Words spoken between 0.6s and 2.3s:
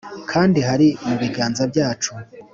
hari mubiganza byacu